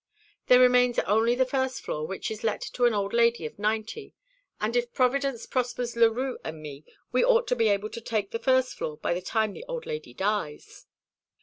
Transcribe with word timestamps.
There 0.47 0.59
remains 0.59 0.97
only 0.97 1.35
the 1.35 1.45
first 1.45 1.81
floor, 1.81 2.07
which 2.07 2.31
is 2.31 2.43
let 2.43 2.61
to 2.73 2.85
an 2.85 2.93
old 2.95 3.13
lady 3.13 3.45
of 3.45 3.59
ninety; 3.59 4.15
and 4.59 4.75
if 4.75 4.91
Providence 4.93 5.45
prospers 5.45 5.95
Leroux 5.95 6.39
and 6.43 6.59
me, 6.59 6.83
we 7.11 7.23
ought 7.23 7.45
to 7.49 7.55
be 7.55 7.67
able 7.69 7.91
to 7.91 8.01
take 8.01 8.31
the 8.31 8.39
first 8.39 8.73
floor 8.75 8.97
by 8.97 9.13
the 9.13 9.21
time 9.21 9.53
the 9.53 9.63
old 9.67 9.85
lady 9.85 10.15
dies." 10.15 10.87